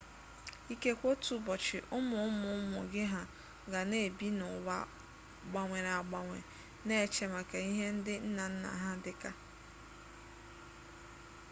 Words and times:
ikekwe 0.73 1.05
otu 1.13 1.29
ụbọchị 1.39 1.77
ụmụ 1.97 2.15
ụmụ 2.27 2.47
ụmụ 2.59 2.79
gị 2.91 3.03
ha 3.11 3.21
ga 3.71 3.81
na-ebi 3.89 4.27
n'ụwa 4.37 4.77
gbanwere 5.49 5.91
agbanwe 5.99 6.37
na-eche 6.87 7.25
maka 7.33 7.57
ihe 7.69 7.85
ndị 7.95 8.13
nna 8.27 8.45
nna 8.53 8.69
ha 8.81 8.91
dị 9.03 9.13
ka 9.21 9.31